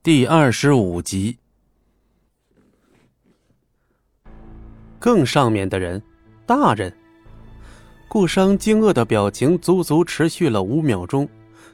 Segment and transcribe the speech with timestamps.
[0.00, 1.36] 第二十五集。
[5.00, 6.00] 更上面的人，
[6.46, 6.96] 大人。
[8.06, 11.28] 顾商惊愕的表情足足持续了五秒钟，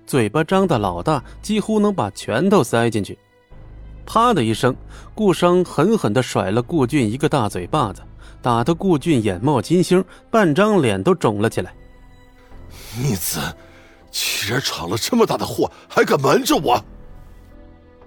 [0.07, 3.17] 嘴巴张的老大，几乎能把拳头塞进去。
[4.07, 4.75] 啪的一声，
[5.15, 8.03] 顾商狠狠的甩了顾俊一个大嘴巴子，
[8.41, 11.75] 打得顾俊眼冒金星，半张脸都肿了起来。
[12.99, 13.39] 逆子，
[14.11, 16.83] 居然闯了这么大的祸，还敢瞒着我！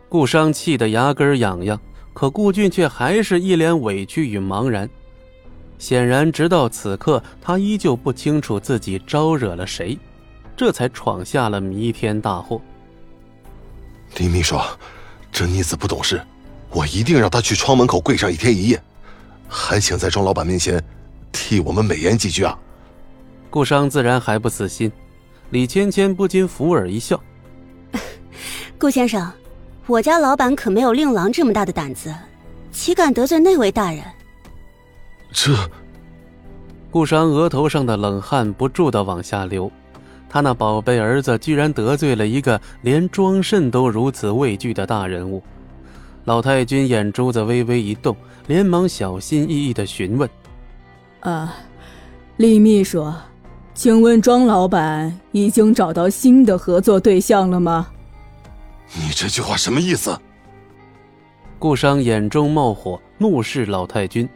[0.09, 1.79] 顾商气得牙根痒痒，
[2.13, 4.89] 可顾俊却还是一脸委屈与茫然。
[5.77, 9.97] 显然，直到此刻，他依旧不清楚自己招惹了谁，
[10.55, 12.59] 这才闯下了弥天大祸。
[14.17, 14.57] 李秘书，
[15.31, 16.21] 这妮子不懂事，
[16.71, 18.81] 我一定让她去窗门口跪上一天一夜，
[19.47, 20.83] 还请在庄老板面前
[21.31, 22.57] 替我们美言几句啊！
[23.49, 24.91] 顾商自然还不死心，
[25.51, 27.21] 李芊芊不禁扶耳一笑
[28.79, 29.31] ：“顾先生，
[29.87, 32.13] 我家老板可没有令郎这么大的胆子，
[32.71, 34.03] 岂敢得罪那位大人？”
[35.31, 35.53] 这，
[36.91, 39.71] 顾山额头上的冷汗不住的往下流，
[40.29, 45.41] 他那宝贝儿子居然得罪了一个连庄慎都如此畏惧的大人物。
[46.25, 48.13] 老太君眼珠子微微一动，
[48.47, 50.29] 连忙小心翼翼的询问
[51.21, 51.55] ：“啊，
[52.35, 53.09] 李秘书，
[53.73, 57.87] 请问庄老板已经找到新的合作对象了吗？”
[58.93, 60.19] 你这句话什么意思？
[61.59, 64.27] 顾商眼中冒火，怒视老太君。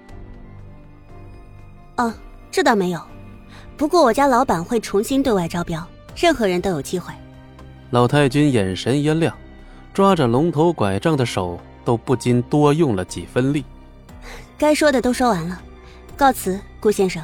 [1.98, 2.14] 哦，
[2.50, 3.02] 这倒没有，
[3.78, 7.14] 不过我家老板会重新对外招标，任何人都有机会。
[7.92, 9.36] 老太君眼神一亮，
[9.94, 13.64] 抓着龙头拐杖的手都不禁多用了几分力。
[14.58, 15.62] 该说的都说完了，
[16.18, 17.24] 告辞，顾先生。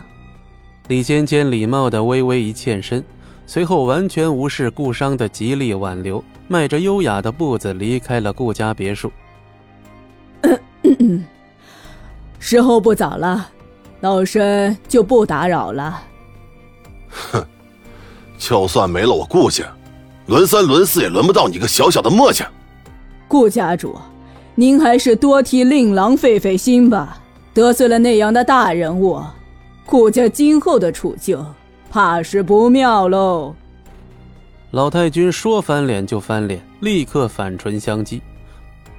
[0.88, 3.04] 李芊芊礼貌的微微一欠身，
[3.48, 9.12] 随后完全无视顾商的极力挽留，迈着优雅的步子离开了顾家别墅。
[12.38, 13.50] 时候不早了。
[14.00, 16.04] 老身就不打扰了。
[17.10, 17.44] 哼，
[18.38, 19.66] 就算没了我顾家，
[20.28, 22.48] 轮三轮四也轮不到你个小小的墨家。
[23.28, 23.98] 顾家主，
[24.54, 27.18] 您还是多替令郎费费心吧。
[27.56, 29.20] 得罪了那样的大人物，
[29.84, 31.44] 顾家今后的处境
[31.90, 33.56] 怕是不妙喽。
[34.72, 38.22] 老太君说翻脸就翻脸，立刻反唇相讥。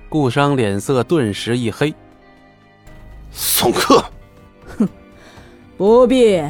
[0.09, 1.95] 顾商脸色顿时一黑。
[3.31, 4.03] 送客。
[4.79, 4.89] 哼
[5.77, 6.43] 不必，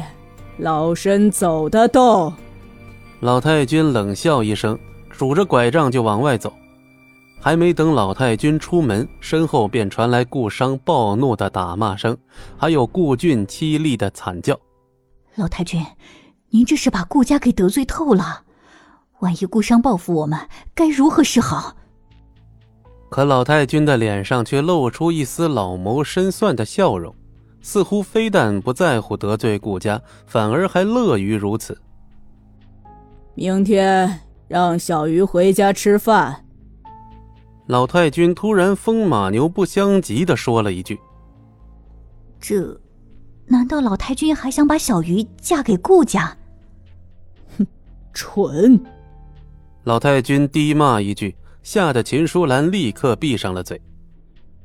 [0.57, 2.33] 老身走得动。
[3.19, 4.79] 老太君冷笑一声，
[5.11, 6.53] 拄着拐杖就往外走。
[7.41, 12.17] 还没等老太君出门，身后便传来顾商暴怒的打骂声，
[12.57, 14.57] 还有顾俊凄厉的惨叫
[15.35, 15.81] ：“老太君，
[16.49, 18.43] 您这是把顾家给得罪透了。
[19.19, 20.39] 万一顾商报复我们，
[20.73, 21.75] 该如何是好？”
[23.09, 27.13] 可老太君的脸上却露出一丝老谋深算的笑容。
[27.61, 31.77] 似乎非但不在乎得罪顾家，反而还乐于如此。
[33.35, 36.45] 明天让小鱼回家吃饭。
[37.67, 40.97] 老太君突然风马牛不相及的说了一句
[42.39, 42.79] ：“这，
[43.45, 46.33] 难道老太君还想把小鱼嫁给顾家？”
[48.13, 48.79] 哼，蠢！
[49.83, 53.81] 老太君低骂一句，吓得秦淑兰立刻闭上了嘴。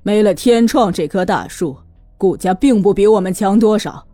[0.03, 1.77] 没了天创这棵大树。
[2.17, 4.07] 顾家并不比我们强多少，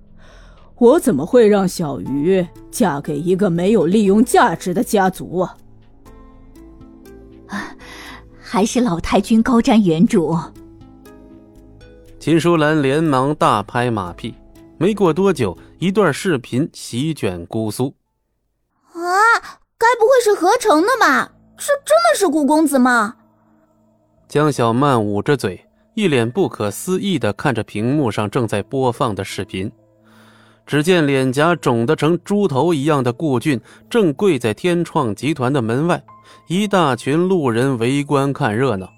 [0.78, 5.56] 我怎么会让小鱼嫁给一个没有利用价值的家族啊？
[7.48, 7.76] 啊，
[8.40, 10.36] 还是老太君高瞻远瞩。
[12.18, 14.34] 秦淑兰连忙大拍马屁。
[14.78, 17.94] 没过多久，一段视频席卷姑苏。
[19.10, 21.32] 啊，该不会是合成的吧？
[21.56, 23.16] 这真的是顾公子吗？
[24.28, 25.66] 江小曼捂着嘴。
[25.94, 29.70] 一脸不可思议的看着屏幕上正在播放的视频，
[30.64, 33.60] 只见脸颊肿得成猪头一样的顾俊
[33.90, 36.02] 正跪在天创集团的门外，
[36.46, 38.88] 一大群路人围观看热闹。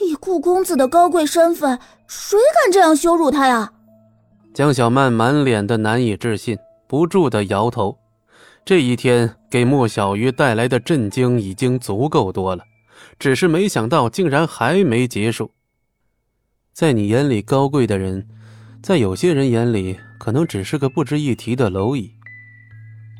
[0.00, 1.78] 以顾公子的高贵身份，
[2.08, 3.72] 谁敢这样羞辱他呀？
[4.52, 7.96] 江小曼满脸的难以置信，不住的摇头。
[8.66, 12.64] 这一天给莫小鱼带来的震惊已经足够多了，
[13.18, 15.50] 只是没想到竟然还没结束。
[16.72, 18.26] 在你眼里高贵的人，
[18.82, 22.14] 在有些人眼里可能只是个不值一提的蝼蚁。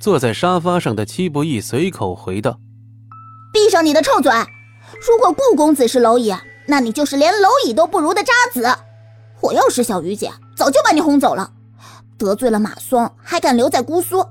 [0.00, 2.58] 坐在沙发上的戚不义随口回道
[3.52, 4.32] ：“闭上你的臭嘴！
[5.06, 6.35] 如果顾公子是蝼蚁，
[6.67, 8.67] 那你就是连蝼蚁都不如的渣子。
[9.43, 11.52] 我要是小鱼姐，早就把你轰走了。
[12.17, 14.26] 得罪了马松，还敢留在姑苏？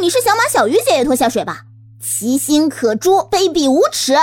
[0.00, 1.66] 你是想把小鱼姐也拖下水吧？
[2.00, 4.14] 其心可诛，卑鄙无耻！”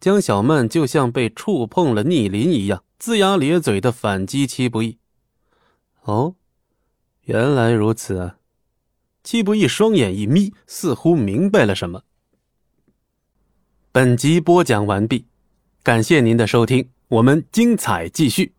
[0.00, 4.98] 江小曼就像被触碰了逆鳞一样，龇牙咧嘴的反击戚不义。
[6.02, 6.36] 哦，
[7.22, 8.36] 原来如此啊！
[9.24, 12.02] 戚不义双眼一眯，似乎明白了什么。
[13.92, 15.26] 本集播讲完毕，
[15.82, 18.54] 感谢您的收听，我们精彩继续。